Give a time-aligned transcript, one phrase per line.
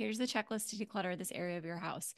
[0.00, 2.14] here's the checklist to declutter this area of your house.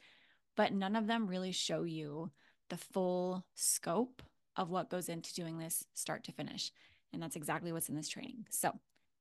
[0.55, 2.31] But none of them really show you
[2.69, 4.21] the full scope
[4.55, 6.71] of what goes into doing this start to finish.
[7.11, 8.45] And that's exactly what's in this training.
[8.51, 8.71] So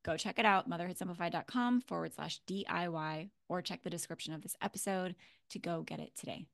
[0.05, 5.17] go check it out, motherhoodsimplified.com forward slash DIY, or check the description of this episode
[5.51, 6.47] to go get it today.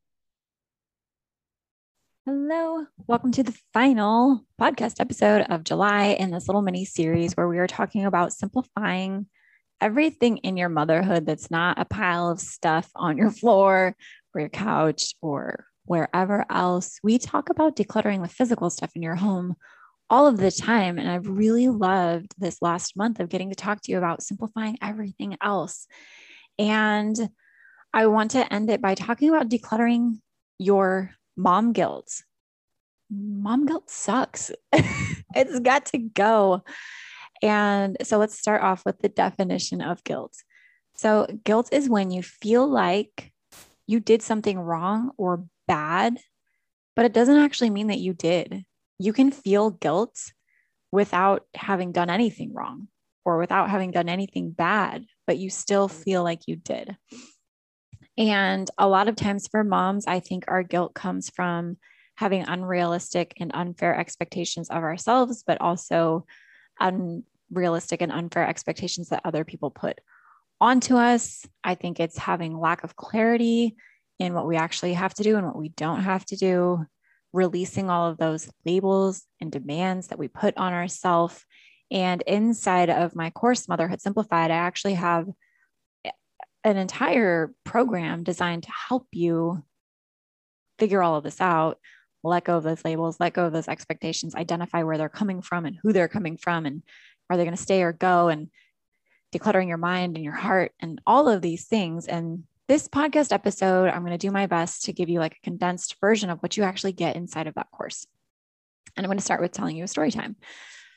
[2.24, 7.48] Hello, welcome to the final podcast episode of July in this little mini series where
[7.48, 9.26] we are talking about simplifying
[9.80, 13.94] everything in your motherhood that's not a pile of stuff on your floor
[14.34, 16.98] or your couch or wherever else.
[17.02, 19.56] We talk about decluttering the physical stuff in your home
[20.10, 20.98] all of the time.
[20.98, 24.78] And I've really loved this last month of getting to talk to you about simplifying
[24.82, 25.86] everything else.
[26.58, 27.16] And
[27.92, 30.20] I want to end it by talking about decluttering
[30.58, 32.22] your mom guilt.
[33.10, 34.50] Mom guilt sucks.
[34.72, 36.62] it's got to go.
[37.42, 40.34] And so let's start off with the definition of guilt.
[40.94, 43.32] So, guilt is when you feel like
[43.86, 46.18] you did something wrong or bad,
[46.96, 48.64] but it doesn't actually mean that you did.
[48.98, 50.18] You can feel guilt
[50.90, 52.88] without having done anything wrong
[53.24, 56.96] or without having done anything bad, but you still feel like you did.
[58.16, 61.76] And a lot of times for moms, I think our guilt comes from
[62.16, 66.26] having unrealistic and unfair expectations of ourselves, but also
[66.80, 70.00] unrealistic and unfair expectations that other people put
[70.60, 71.46] onto us.
[71.62, 73.76] I think it's having lack of clarity
[74.18, 76.84] in what we actually have to do and what we don't have to do,
[77.32, 81.44] releasing all of those labels and demands that we put on ourselves.
[81.90, 85.26] And inside of my course, Motherhood Simplified, I actually have
[86.64, 89.62] an entire program designed to help you
[90.78, 91.78] figure all of this out,
[92.22, 95.66] let go of those labels, let go of those expectations, identify where they're coming from
[95.66, 96.82] and who they're coming from, and
[97.30, 98.48] are they going to stay or go, and
[99.32, 102.06] decluttering your mind and your heart, and all of these things.
[102.06, 105.44] And this podcast episode, I'm going to do my best to give you like a
[105.44, 108.06] condensed version of what you actually get inside of that course.
[108.96, 110.36] And I'm going to start with telling you a story time.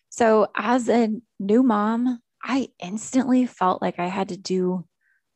[0.10, 1.10] So, as a
[1.40, 4.86] new mom, I instantly felt like I had to do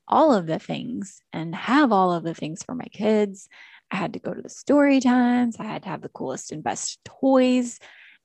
[0.07, 3.47] all of the things and have all of the things for my kids.
[3.91, 5.57] I had to go to the story times.
[5.59, 7.79] I had to have the coolest and best toys.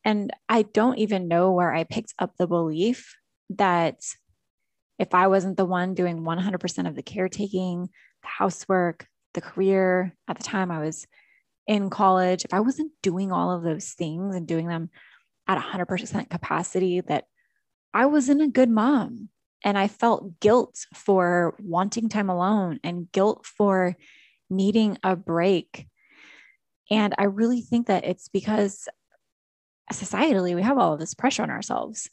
[0.05, 3.15] And I don't even know where I picked up the belief
[3.51, 4.01] that
[4.99, 7.89] if I wasn't the one doing 100% of the caretaking,
[8.23, 11.07] the housework, the career at the time I was
[11.67, 14.91] in college, if I wasn't doing all of those things and doing them
[15.47, 17.25] at 100% capacity, that
[17.93, 19.29] I wasn't a good mom.
[19.63, 23.97] And I felt guilt for wanting time alone and guilt for
[24.51, 25.87] needing a break.
[26.91, 28.89] And I really think that it's because
[29.93, 32.11] societally we have all of this pressure on ourselves.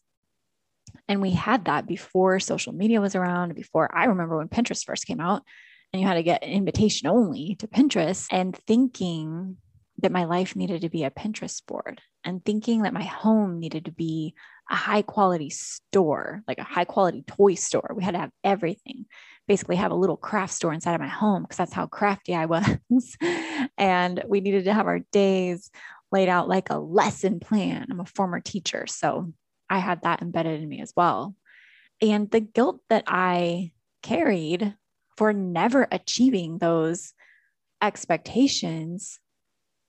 [1.07, 5.05] And we had that before social media was around, before I remember when Pinterest first
[5.05, 5.43] came out
[5.91, 9.57] and you had to get an invitation only to Pinterest and thinking
[9.99, 13.85] that my life needed to be a Pinterest board and thinking that my home needed
[13.85, 14.35] to be
[14.69, 17.93] a high quality store, like a high quality toy store.
[17.95, 19.05] We had to have everything,
[19.47, 22.45] basically, have a little craft store inside of my home because that's how crafty I
[22.45, 23.17] was.
[23.77, 25.71] and we needed to have our days
[26.11, 27.87] laid out like a lesson plan.
[27.89, 29.33] I'm a former teacher, so
[29.69, 31.35] I had that embedded in me as well.
[32.01, 33.71] And the guilt that I
[34.03, 34.75] carried
[35.17, 37.13] for never achieving those
[37.81, 39.19] expectations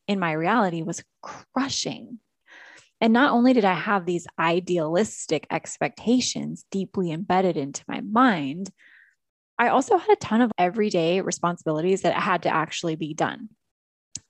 [0.08, 2.18] in my reality was crushing.
[3.00, 8.70] And not only did I have these idealistic expectations deeply embedded into my mind,
[9.58, 13.50] I also had a ton of everyday responsibilities that had to actually be done.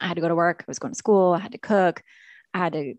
[0.01, 2.03] I had to go to work, I was going to school, I had to cook,
[2.53, 2.95] I had to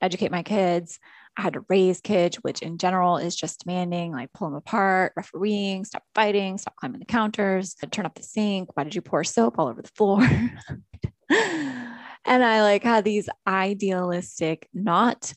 [0.00, 0.98] educate my kids,
[1.36, 5.12] I had to raise kids, which in general is just demanding, like pull them apart,
[5.16, 8.76] refereeing, stop fighting, stop climbing the counters, turn up the sink.
[8.76, 10.26] Why did you pour soap all over the floor?
[11.30, 15.32] and I like had these idealistic, not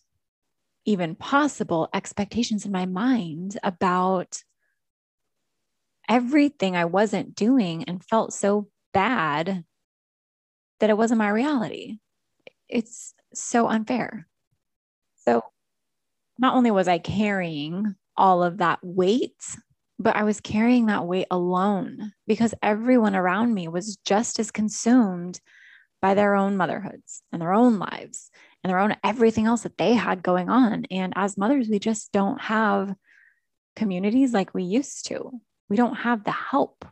[0.85, 4.43] even possible expectations in my mind about
[6.09, 9.65] everything I wasn't doing and felt so bad
[10.79, 11.97] that it wasn't my reality.
[12.69, 14.27] It's so unfair.
[15.25, 15.43] So
[16.39, 19.57] not only was I carrying all of that weight,
[19.99, 25.39] but I was carrying that weight alone because everyone around me was just as consumed
[26.01, 28.29] by their own motherhoods and their own lives
[28.63, 30.85] and their own everything else that they had going on.
[30.91, 32.93] And as mothers, we just don't have
[33.75, 35.31] communities like we used to.
[35.69, 36.85] We don't have the help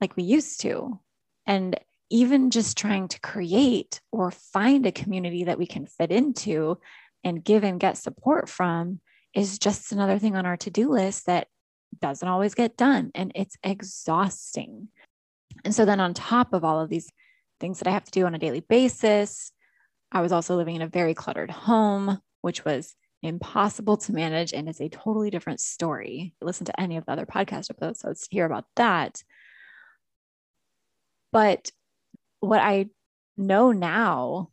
[0.00, 1.00] like we used to.
[1.46, 1.78] And
[2.10, 6.78] even just trying to create or find a community that we can fit into
[7.24, 9.00] and give and get support from
[9.34, 11.48] is just another thing on our to do list that
[12.00, 13.10] doesn't always get done.
[13.14, 14.88] And it's exhausting.
[15.64, 17.08] And so, then on top of all of these
[17.62, 19.52] things that I have to do on a daily basis,
[20.10, 24.68] I was also living in a very cluttered home, which was impossible to manage and
[24.68, 26.34] is a totally different story.
[26.42, 29.22] Listen to any of the other podcast episodes to hear about that.
[31.30, 31.70] But
[32.40, 32.90] what I
[33.36, 34.50] know now,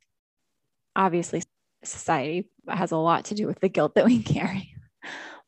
[0.95, 1.41] obviously,
[1.83, 4.75] society has a lot to do with the guilt that we carry.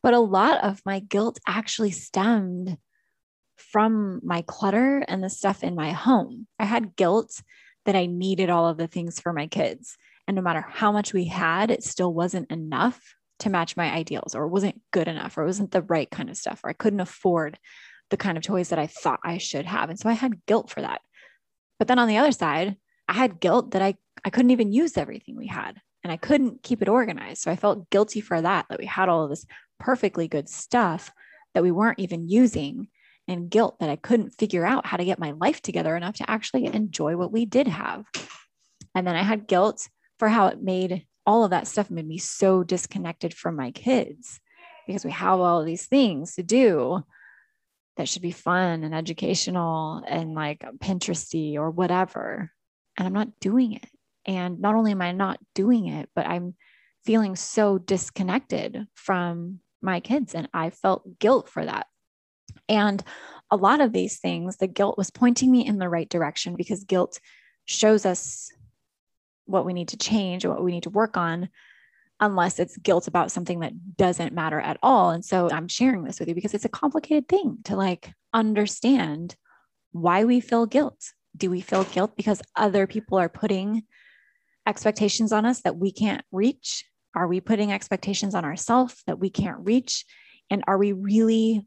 [0.02, 2.76] But a lot of my guilt actually stemmed
[3.62, 6.48] from my clutter and the stuff in my home.
[6.60, 7.42] I had guilt
[7.86, 9.98] that I needed all of the things for my kids.
[10.28, 14.36] And no matter how much we had, it still wasn't enough to match my ideals,
[14.36, 17.58] or wasn't good enough, or wasn't the right kind of stuff, or I couldn't afford
[18.12, 19.90] the kind of toys that I thought I should have.
[19.90, 21.02] And so I had guilt for that.
[21.80, 22.76] But then on the other side,
[23.08, 26.64] I had guilt that I, I couldn't even use everything we had and I couldn't
[26.64, 27.42] keep it organized.
[27.42, 29.46] So I felt guilty for that, that we had all of this
[29.80, 31.12] perfectly good stuff
[31.54, 32.88] that we weren't even using,
[33.28, 36.30] and guilt that I couldn't figure out how to get my life together enough to
[36.30, 38.06] actually enjoy what we did have.
[38.96, 39.88] And then I had guilt
[40.20, 44.40] for how it made all of that stuff made me so disconnected from my kids
[44.88, 47.04] because we have all these things to do
[47.98, 52.52] that should be fun and educational and like Pinteresty or whatever.
[52.98, 53.88] And I'm not doing it.
[54.26, 56.56] And not only am I not doing it, but I'm
[57.06, 60.36] feeling so disconnected from my kids.
[60.36, 61.88] And I felt guilt for that.
[62.70, 63.04] And
[63.50, 66.84] a lot of these things, the guilt was pointing me in the right direction because
[66.84, 67.20] guilt
[67.66, 68.52] shows us
[69.46, 71.50] what we need to change or what we need to work on,
[72.20, 75.10] unless it's guilt about something that doesn't matter at all.
[75.10, 79.36] And so I'm sharing this with you because it's a complicated thing to like understand
[79.92, 81.14] why we feel guilt.
[81.36, 83.84] Do we feel guilt because other people are putting
[84.68, 86.86] expectations on us that we can't reach?
[87.16, 90.06] Are we putting expectations on ourselves that we can't reach?
[90.50, 91.66] And are we really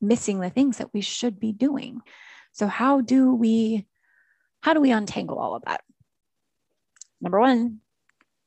[0.00, 2.00] missing the things that we should be doing?
[2.52, 3.86] So how do we
[4.60, 5.82] how do we untangle all of that?
[7.20, 7.78] Number 1,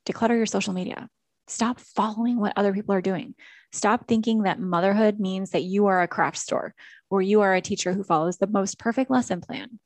[0.05, 1.09] declutter your social media.
[1.47, 3.35] Stop following what other people are doing.
[3.71, 6.75] Stop thinking that motherhood means that you are a craft store
[7.09, 9.79] or you are a teacher who follows the most perfect lesson plan.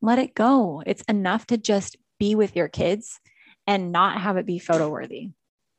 [0.00, 0.82] Let it go.
[0.84, 3.20] It's enough to just be with your kids
[3.66, 5.30] and not have it be photo worthy.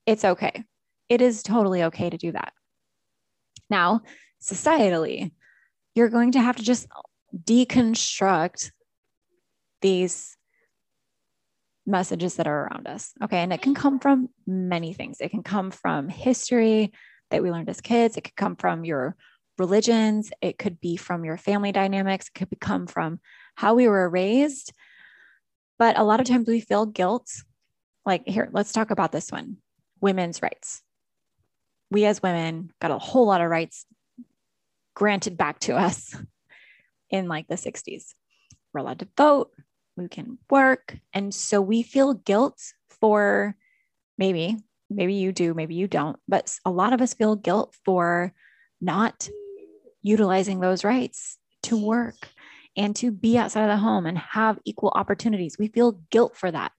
[0.06, 0.64] It's okay.
[1.10, 2.54] It is totally okay to do that.
[3.70, 4.02] Now,
[4.44, 5.32] societally,
[5.96, 6.88] you're going to have to just
[7.36, 8.72] deconstruct
[9.82, 10.38] these
[11.86, 13.14] messages that are around us.
[13.24, 13.38] Okay.
[13.38, 15.18] And it can come from many things.
[15.20, 16.92] It can come from history
[17.32, 19.16] that we learned as kids, it could come from your
[19.58, 23.20] religions, it could be from your family dynamics, it could come from
[23.56, 24.72] how we were raised.
[25.80, 27.30] But a lot of times we feel guilt.
[28.06, 29.58] Like, here, let's talk about this one
[30.00, 30.82] women's rights.
[31.90, 33.86] We as women got a whole lot of rights
[34.94, 36.16] granted back to us
[37.10, 38.14] in like the 60s.
[38.74, 39.52] We're allowed to vote,
[39.96, 40.98] we can work.
[41.14, 42.60] And so we feel guilt
[42.90, 43.56] for
[44.18, 44.58] maybe,
[44.90, 48.34] maybe you do, maybe you don't, but a lot of us feel guilt for
[48.82, 49.30] not
[50.02, 52.16] utilizing those rights to work
[52.76, 55.58] and to be outside of the home and have equal opportunities.
[55.58, 56.72] We feel guilt for that.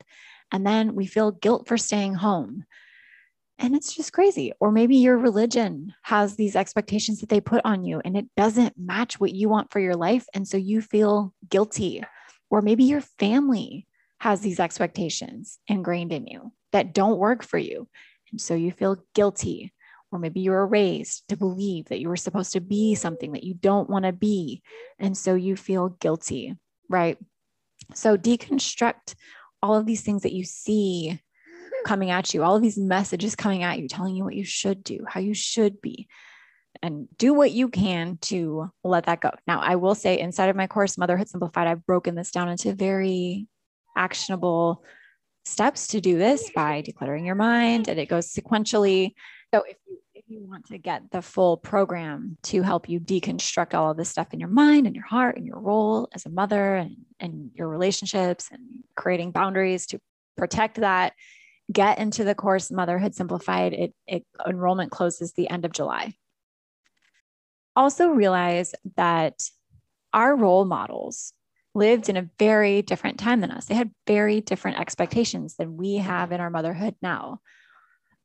[0.53, 2.65] And then we feel guilt for staying home.
[3.59, 4.53] And it's just crazy.
[4.61, 8.75] Or maybe your religion has these expectations that they put on you and it doesn't
[8.77, 10.27] match what you want for your life.
[10.35, 12.03] And so you feel guilty.
[12.51, 13.87] Or maybe your family
[14.21, 17.89] has these expectations ingrained in you that don't work for you.
[18.31, 19.73] And so you feel guilty
[20.15, 23.43] or maybe you were raised to believe that you were supposed to be something that
[23.43, 24.63] you don't want to be.
[25.01, 26.57] And so you feel guilty,
[26.89, 27.19] right?
[27.95, 29.17] So deconstruct
[29.61, 31.21] all of these things that you see
[31.85, 34.83] coming at you, all of these messages coming at you, telling you what you should
[34.83, 36.09] do, how you should be,
[36.83, 39.31] and do what you can to let that go.
[39.47, 42.75] Now, I will say inside of my course, Motherhood Simplified, I've broken this down into
[42.75, 43.47] very
[43.97, 44.85] actionable
[45.45, 49.13] steps to do this by decluttering your mind, and it goes sequentially.
[49.53, 53.75] So if you if you want to get the full program to help you deconstruct
[53.75, 56.31] all of this stuff in your mind and your heart and your role as a
[56.31, 58.63] mother and, and your relationships and
[58.97, 60.01] creating boundaries to
[60.37, 61.13] protect that,
[61.73, 63.73] get into the course Motherhood Simplified.
[63.73, 66.15] It, it enrollment closes the end of July.
[67.77, 69.43] Also realize that
[70.13, 71.33] our role models
[71.75, 73.65] lived in a very different time than us.
[73.65, 77.41] They had very different expectations than we have in our motherhood now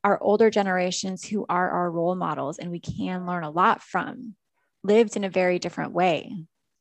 [0.04, 4.36] our older generations who are our role models and we can learn a lot from
[4.84, 6.34] lived in a very different way.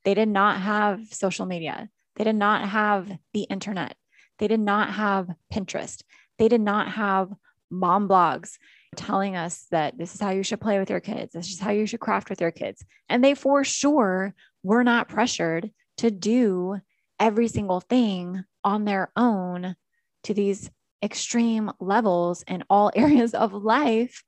[0.05, 1.89] They did not have social media.
[2.17, 3.97] They did not have the internet.
[4.39, 6.03] They did not have Pinterest.
[6.39, 7.33] They did not have
[7.71, 8.59] mom blogs
[8.97, 11.33] telling us that this is how you should play with your kids.
[11.33, 12.85] This is how you should craft with your kids.
[13.09, 16.81] And they for sure were not pressured to do
[17.21, 19.77] every single thing on their own
[20.25, 20.71] to these
[21.03, 24.23] extreme levels in all areas of life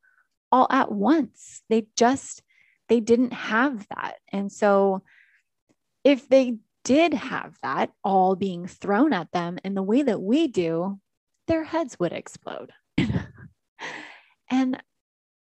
[0.52, 1.62] all at once.
[1.68, 2.42] They just
[2.88, 4.16] they didn't have that.
[4.32, 5.02] And so
[6.02, 10.48] if they did have that all being thrown at them in the way that we
[10.48, 10.98] do,
[11.50, 12.70] their heads would explode.
[14.50, 14.80] and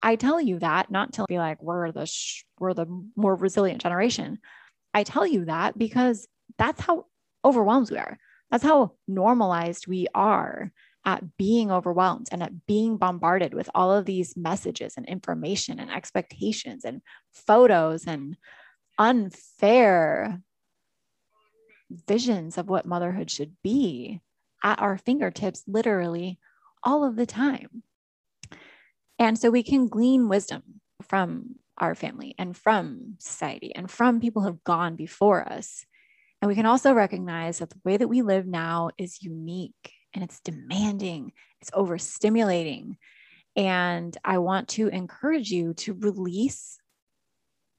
[0.02, 3.82] I tell you that not to be like we're the sh- we're the more resilient
[3.82, 4.38] generation.
[4.94, 7.04] I tell you that because that's how
[7.44, 8.16] overwhelmed we are.
[8.50, 10.72] That's how normalized we are
[11.04, 15.90] at being overwhelmed and at being bombarded with all of these messages and information and
[15.90, 18.38] expectations and photos and
[18.98, 20.40] unfair
[21.90, 24.22] visions of what motherhood should be
[24.62, 26.38] at our fingertips, literally
[26.82, 27.82] all of the time.
[29.18, 30.62] And so we can glean wisdom
[31.02, 35.84] from our family and from society and from people who have gone before us.
[36.40, 40.22] And we can also recognize that the way that we live now is unique and
[40.22, 42.96] it's demanding, it's overstimulating.
[43.56, 46.78] And I want to encourage you to release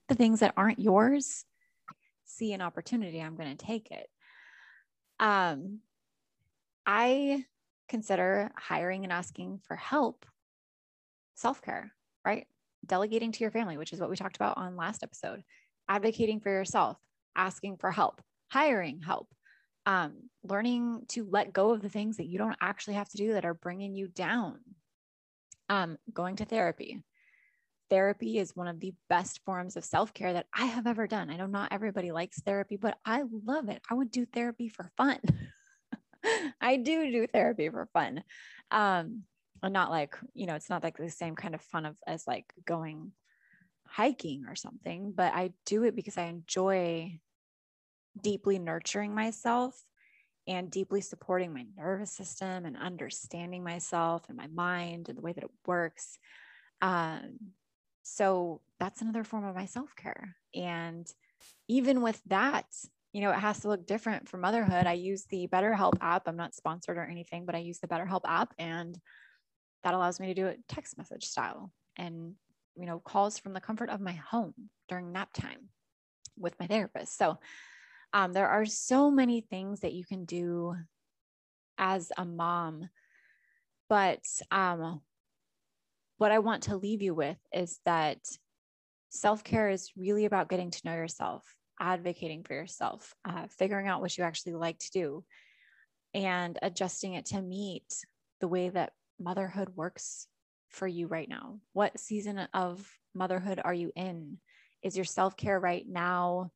[0.09, 1.45] the things that aren't yours.
[2.25, 4.07] See an opportunity, I'm going to take it.
[5.19, 5.79] Um,
[6.91, 7.46] I
[7.88, 10.25] consider hiring and asking for help
[11.36, 11.91] self care,
[12.25, 12.48] right?
[12.84, 15.43] Delegating to your family, which is what we talked about on last episode,
[15.88, 16.98] advocating for yourself,
[17.36, 19.27] asking for help, hiring help,
[19.86, 23.34] um, learning to let go of the things that you don't actually have to do
[23.34, 24.58] that are bringing you down.
[25.69, 27.03] Um, going to therapy.
[27.91, 31.29] Therapy is one of the best forms of self care that I have ever done.
[31.29, 33.84] I know not everybody likes therapy, but I love it.
[33.91, 35.19] I would do therapy for fun.
[36.62, 38.24] I do do therapy for fun.
[38.72, 39.24] Um,
[39.62, 42.25] and not like, you know, it's not like the same kind of fun of as
[42.28, 43.12] like going
[43.86, 47.20] hiking or something, but I do it because I enjoy
[48.22, 49.84] deeply nurturing myself
[50.48, 55.34] and deeply supporting my nervous system and understanding myself and my mind and the way
[55.34, 56.18] that it works.
[56.82, 57.38] Um,
[58.04, 60.36] so that's another form of my self care.
[60.56, 61.08] And
[61.68, 62.66] even with that,
[63.13, 64.86] you know, it has to look different for motherhood.
[64.86, 66.28] I use the BetterHelp app.
[66.28, 68.98] I'm not sponsored or anything, but I use the BetterHelp app and
[69.84, 72.36] that allows me to do it text message style and,
[72.75, 74.54] you know, calls from the comfort of my home
[74.89, 75.70] during nap time
[76.38, 77.18] with my therapist.
[77.18, 77.39] So
[78.13, 80.75] um, there are so many things that you can do
[81.78, 82.89] as a mom.
[83.88, 85.01] But um,
[86.18, 88.20] what I want to leave you with is that
[89.10, 91.44] self care is really about getting to know yourself,
[91.79, 95.24] advocating for yourself, uh, figuring out what you actually like to do,
[96.13, 98.05] and adjusting it to meet
[98.41, 100.27] the way that motherhood works
[100.69, 101.59] for you right now.
[101.74, 104.38] What season of motherhood are you in?
[104.81, 106.51] Is your self care right now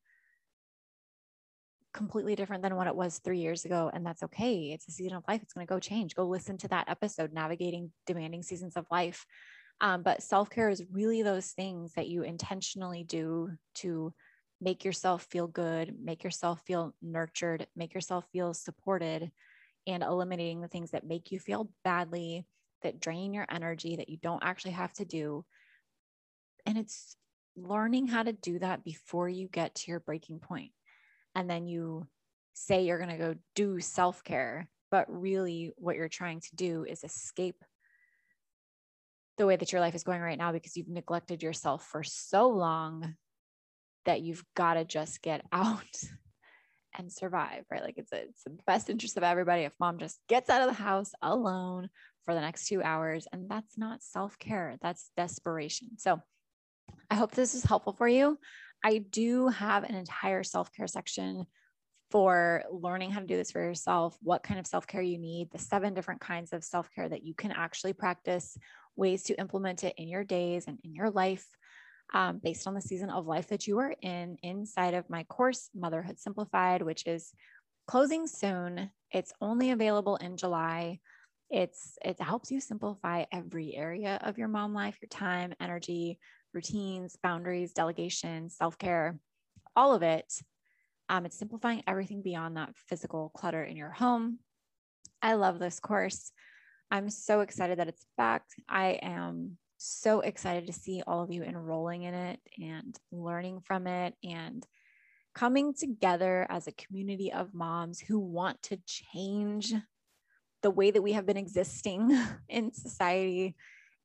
[1.94, 3.90] completely different than what it was three years ago.
[3.94, 4.72] And that's okay.
[4.72, 5.40] It's a season of life.
[5.42, 6.14] It's going to go change.
[6.14, 9.24] Go listen to that episode, Navigating Demanding Seasons of Life.
[9.80, 14.12] Um, but self care is really those things that you intentionally do to
[14.64, 19.30] make yourself feel good, make yourself feel nurtured, make yourself feel supported,
[19.86, 22.46] and eliminating the things that make you feel badly,
[22.82, 25.44] that drain your energy, that you don't actually have to do.
[26.64, 27.16] And it's
[27.56, 30.72] learning how to do that before you get to your breaking point.
[31.34, 32.06] and then you
[32.54, 36.84] say you're going to go do self care, but really what you're trying to do
[36.84, 37.62] is escape
[39.36, 42.48] the way that your life is going right now because you've neglected yourself for so
[42.48, 43.16] long
[44.04, 46.02] that you've got to just get out
[46.96, 47.82] and survive, right?
[47.82, 50.68] Like it's a, it's the best interest of everybody if mom just gets out of
[50.68, 51.88] the house alone
[52.24, 53.26] for the next two hours.
[53.32, 55.98] And that's not self care, that's desperation.
[55.98, 56.20] So
[57.10, 58.38] I hope this is helpful for you.
[58.84, 61.46] I do have an entire self care section
[62.10, 65.50] for learning how to do this for yourself, what kind of self care you need,
[65.50, 68.56] the seven different kinds of self care that you can actually practice,
[68.94, 71.46] ways to implement it in your days and in your life.
[72.12, 75.68] Um, based on the season of life that you are in, inside of my course,
[75.74, 77.32] Motherhood Simplified, which is
[77.86, 78.90] closing soon.
[79.10, 81.00] It's only available in July.
[81.50, 86.18] It's it helps you simplify every area of your mom life, your time, energy,
[86.52, 89.18] routines, boundaries, delegation, self care,
[89.76, 90.32] all of it.
[91.08, 94.38] Um, it's simplifying everything beyond that physical clutter in your home.
[95.20, 96.32] I love this course.
[96.90, 98.44] I'm so excited that it's back.
[98.68, 103.86] I am so excited to see all of you enrolling in it and learning from
[103.86, 104.66] it and
[105.34, 109.72] coming together as a community of moms who want to change
[110.62, 112.16] the way that we have been existing
[112.48, 113.54] in society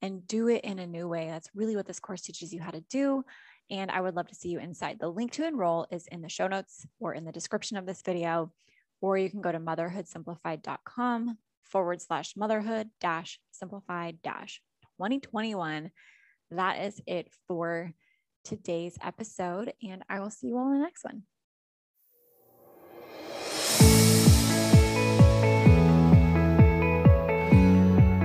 [0.02, 1.28] and do it in a new way.
[1.28, 3.24] That's really what this course teaches you how to do.
[3.70, 4.98] And I would love to see you inside.
[5.00, 8.02] The link to enroll is in the show notes or in the description of this
[8.02, 8.52] video,
[9.02, 14.62] or you can go to motherhoodsimplified.com forward slash motherhood dash simplified dash
[15.00, 15.92] 2021.
[16.52, 17.94] That is it for
[18.44, 19.72] today's episode.
[19.82, 21.24] And I will see you all in the next one.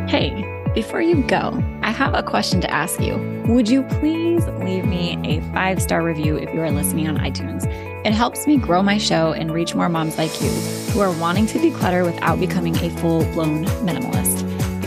[0.09, 0.51] Hey.
[0.75, 3.15] Before you go, I have a question to ask you.
[3.47, 7.65] Would you please leave me a five star review if you are listening on iTunes?
[8.05, 10.51] It helps me grow my show and reach more moms like you
[10.91, 14.44] who are wanting to declutter without becoming a full blown minimalist.